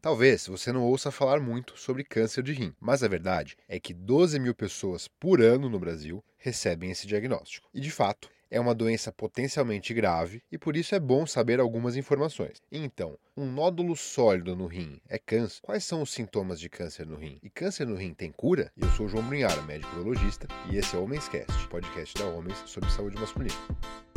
[0.00, 3.92] Talvez você não ouça falar muito sobre câncer de rim, mas a verdade é que
[3.92, 7.68] 12 mil pessoas por ano no Brasil recebem esse diagnóstico.
[7.74, 11.96] E de fato, é uma doença potencialmente grave e por isso é bom saber algumas
[11.96, 12.62] informações.
[12.72, 15.60] Então, um nódulo sólido no rim é câncer?
[15.60, 17.38] Quais são os sintomas de câncer no rim?
[17.42, 18.72] E câncer no rim tem cura?
[18.78, 22.90] Eu sou João Brunhara, médico urologista, e esse é o Homenscast, podcast da Homens sobre
[22.90, 24.09] saúde masculina.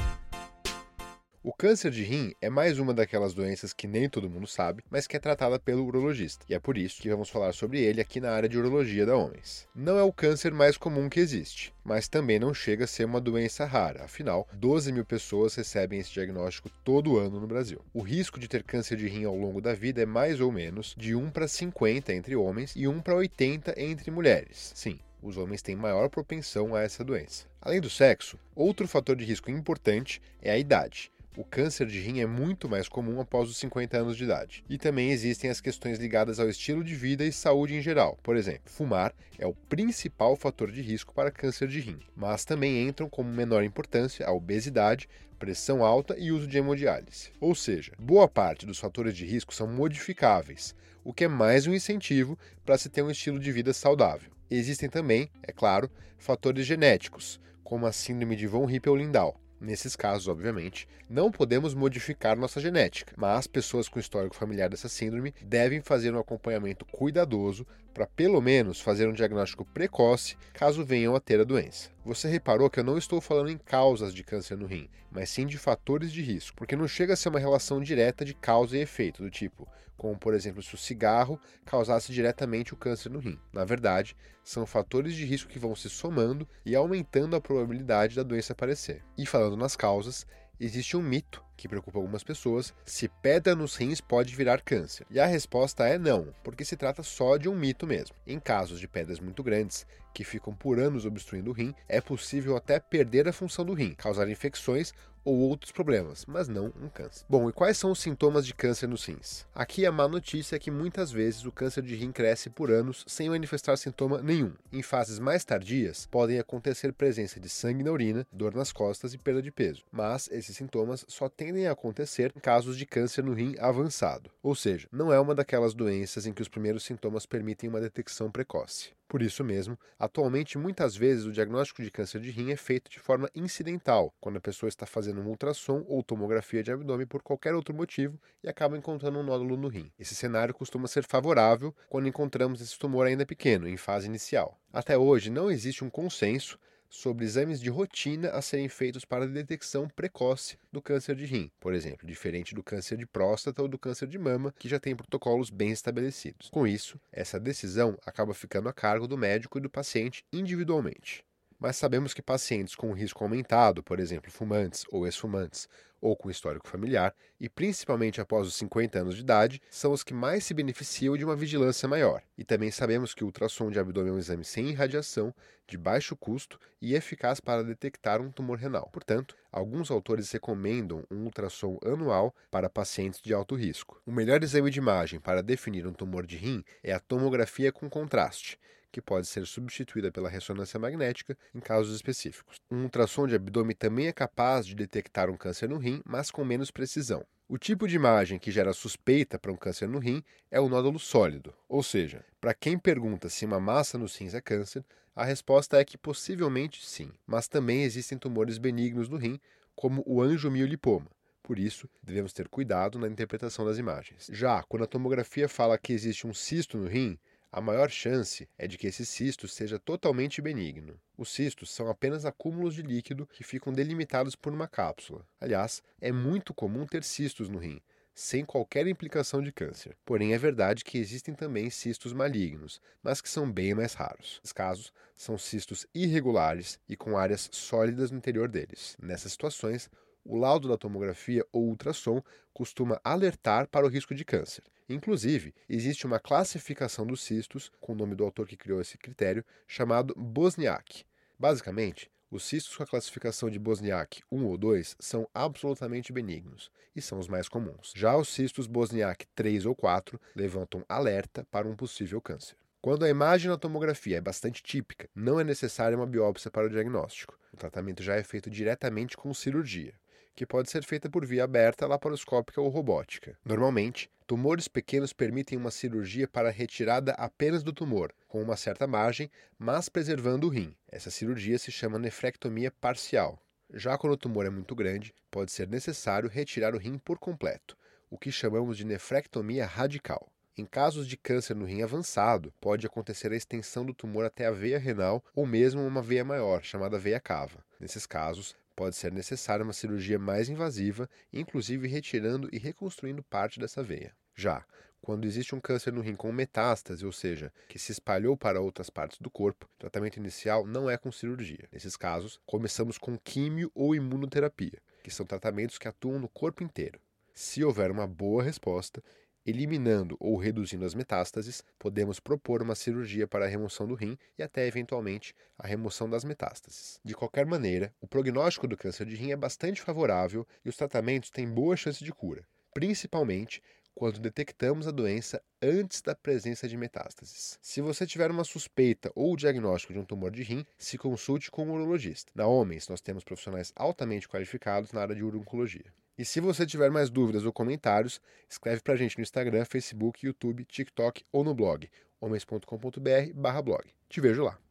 [1.45, 5.05] O câncer de rim é mais uma daquelas doenças que nem todo mundo sabe, mas
[5.05, 6.45] que é tratada pelo urologista.
[6.47, 9.17] E é por isso que vamos falar sobre ele aqui na área de urologia da
[9.17, 9.67] Homens.
[9.75, 13.19] Não é o câncer mais comum que existe, mas também não chega a ser uma
[13.19, 14.05] doença rara.
[14.05, 17.81] Afinal, 12 mil pessoas recebem esse diagnóstico todo ano no Brasil.
[17.93, 20.95] O risco de ter câncer de rim ao longo da vida é mais ou menos
[20.97, 24.71] de 1 para 50 entre homens e 1 para 80 entre mulheres.
[24.73, 27.47] Sim, os homens têm maior propensão a essa doença.
[27.61, 32.19] Além do sexo, outro fator de risco importante é a idade o câncer de rim
[32.19, 34.63] é muito mais comum após os 50 anos de idade.
[34.69, 38.19] E também existem as questões ligadas ao estilo de vida e saúde em geral.
[38.21, 42.87] Por exemplo, fumar é o principal fator de risco para câncer de rim, mas também
[42.87, 47.31] entram como menor importância a obesidade, pressão alta e uso de hemodiálise.
[47.39, 51.73] Ou seja, boa parte dos fatores de risco são modificáveis, o que é mais um
[51.73, 54.31] incentivo para se ter um estilo de vida saudável.
[54.49, 60.89] Existem também, é claro, fatores genéticos, como a síndrome de von Hippel-Lindau, Nesses casos, obviamente,
[61.09, 66.19] não podemos modificar nossa genética, mas pessoas com histórico familiar dessa síndrome devem fazer um
[66.19, 71.89] acompanhamento cuidadoso para pelo menos fazer um diagnóstico precoce caso venham a ter a doença.
[72.05, 75.47] Você reparou que eu não estou falando em causas de câncer no rim, mas sim
[75.47, 78.81] de fatores de risco, porque não chega a ser uma relação direta de causa e
[78.81, 83.39] efeito, do tipo, como por exemplo se o cigarro causasse diretamente o câncer no rim.
[83.53, 88.23] Na verdade, são fatores de risco que vão se somando e aumentando a probabilidade da
[88.23, 89.01] doença aparecer.
[89.17, 90.25] E falando nas causas,
[90.59, 95.05] existe um mito que preocupa algumas pessoas, se pedra nos rins pode virar câncer.
[95.09, 98.15] E a resposta é não, porque se trata só de um mito mesmo.
[98.25, 102.55] Em casos de pedras muito grandes, que ficam por anos obstruindo o rim, é possível
[102.55, 107.25] até perder a função do rim, causar infecções ou outros problemas, mas não um câncer.
[107.29, 109.45] Bom, e quais são os sintomas de câncer nos rins?
[109.53, 113.03] Aqui a má notícia é que muitas vezes o câncer de rim cresce por anos
[113.07, 114.53] sem manifestar sintoma nenhum.
[114.71, 119.17] Em fases mais tardias, podem acontecer presença de sangue na urina, dor nas costas e
[119.17, 123.33] perda de peso, mas esses sintomas só tendem a acontecer em casos de câncer no
[123.33, 127.69] rim avançado, ou seja, não é uma daquelas doenças em que os primeiros sintomas permitem
[127.69, 128.91] uma detecção precoce.
[129.07, 132.99] Por isso mesmo, atualmente muitas vezes o diagnóstico de câncer de rim é feito de
[132.99, 137.53] forma incidental, quando a pessoa está fazendo um ultrassom ou tomografia de abdômen por qualquer
[137.53, 139.91] outro motivo e acaba encontrando um nódulo no rim.
[139.99, 144.59] Esse cenário costuma ser favorável quando encontramos esse tumor ainda pequeno, em fase inicial.
[144.71, 146.57] Até hoje não existe um consenso
[146.93, 151.73] sobre exames de rotina a serem feitos para detecção precoce do câncer de rim, por
[151.73, 155.49] exemplo, diferente do câncer de próstata ou do câncer de mama, que já tem protocolos
[155.49, 156.49] bem estabelecidos.
[156.51, 161.25] Com isso, essa decisão acaba ficando a cargo do médico e do paciente individualmente
[161.63, 165.69] mas sabemos que pacientes com risco aumentado, por exemplo, fumantes ou ex-fumantes,
[166.01, 170.13] ou com histórico familiar, e principalmente após os 50 anos de idade, são os que
[170.13, 172.21] mais se beneficiam de uma vigilância maior.
[172.37, 175.33] E também sabemos que o ultrassom de abdômen é um exame sem irradiação,
[175.65, 178.89] de baixo custo e eficaz para detectar um tumor renal.
[178.91, 184.01] Portanto, alguns autores recomendam um ultrassom anual para pacientes de alto risco.
[184.05, 187.89] O melhor exame de imagem para definir um tumor de rim é a tomografia com
[187.89, 188.59] contraste
[188.93, 192.57] que pode ser substituída pela ressonância magnética em casos específicos.
[192.69, 196.45] Um ultrassom de abdômen também é capaz de detectar um câncer no rim, mas com
[196.45, 197.25] menos precisão.
[197.49, 200.99] O tipo de imagem que gera suspeita para um câncer no rim é o nódulo
[200.99, 205.77] sólido, ou seja, para quem pergunta se uma massa nos rins é câncer, a resposta
[205.77, 209.39] é que possivelmente sim, mas também existem tumores benignos no rim,
[209.75, 211.09] como o angiomiolipoma.
[211.41, 214.29] Por isso, devemos ter cuidado na interpretação das imagens.
[214.31, 217.19] Já quando a tomografia fala que existe um cisto no rim,
[217.55, 220.99] a maior chance é de que esse cisto seja totalmente benigno.
[221.15, 225.23] Os cistos são apenas acúmulos de líquido que ficam delimitados por uma cápsula.
[225.39, 227.79] Aliás, é muito comum ter cistos no rim,
[228.15, 229.95] sem qualquer implicação de câncer.
[230.03, 234.41] Porém, é verdade que existem também cistos malignos, mas que são bem mais raros.
[234.43, 238.97] Os casos são cistos irregulares e com áreas sólidas no interior deles.
[238.99, 239.91] Nessas situações,
[240.25, 242.19] o laudo da tomografia ou ultrassom
[242.51, 244.63] costuma alertar para o risco de câncer.
[244.93, 249.43] Inclusive, existe uma classificação dos cistos, com o nome do autor que criou esse critério,
[249.67, 251.03] chamado Bosniak.
[251.37, 257.01] Basicamente, os cistos com a classificação de Bosniak 1 ou 2 são absolutamente benignos e
[257.01, 257.91] são os mais comuns.
[257.95, 262.55] Já os cistos Bosniak 3 ou 4 levantam alerta para um possível câncer.
[262.79, 266.69] Quando a imagem na tomografia é bastante típica, não é necessária uma biópsia para o
[266.69, 267.35] diagnóstico.
[267.51, 269.95] O tratamento já é feito diretamente com cirurgia.
[270.35, 273.37] Que pode ser feita por via aberta, laparoscópica ou robótica.
[273.45, 279.29] Normalmente, tumores pequenos permitem uma cirurgia para retirada apenas do tumor, com uma certa margem,
[279.57, 280.75] mas preservando o rim.
[280.91, 283.39] Essa cirurgia se chama nefrectomia parcial.
[283.73, 287.77] Já quando o tumor é muito grande, pode ser necessário retirar o rim por completo,
[288.09, 290.29] o que chamamos de nefrectomia radical.
[290.55, 294.51] Em casos de câncer no rim avançado, pode acontecer a extensão do tumor até a
[294.51, 297.65] veia renal ou mesmo uma veia maior, chamada veia cava.
[297.79, 303.83] Nesses casos, pode ser necessária uma cirurgia mais invasiva, inclusive retirando e reconstruindo parte dessa
[303.83, 304.15] veia.
[304.35, 304.65] Já
[305.03, 308.89] quando existe um câncer no rim com metástase, ou seja, que se espalhou para outras
[308.89, 311.67] partes do corpo, o tratamento inicial não é com cirurgia.
[311.73, 317.01] Nesses casos, começamos com químio ou imunoterapia, que são tratamentos que atuam no corpo inteiro.
[317.33, 319.03] Se houver uma boa resposta,
[319.45, 324.43] Eliminando ou reduzindo as metástases, podemos propor uma cirurgia para a remoção do rim e
[324.43, 326.97] até eventualmente a remoção das metástases.
[327.03, 331.29] De qualquer maneira, o prognóstico do câncer de rim é bastante favorável e os tratamentos
[331.29, 333.61] têm boa chance de cura, principalmente
[333.93, 337.59] quando detectamos a doença antes da presença de metástases.
[337.61, 341.65] Se você tiver uma suspeita ou diagnóstico de um tumor de rim, se consulte com
[341.65, 342.31] um urologista.
[342.33, 345.93] Na Homens, nós temos profissionais altamente qualificados na área de urologia.
[346.17, 350.65] E se você tiver mais dúvidas ou comentários, escreve pra gente no Instagram, Facebook, YouTube,
[350.65, 351.89] TikTok ou no blog
[352.23, 353.83] homens.com.br/blog.
[354.07, 354.62] Te vejo lá.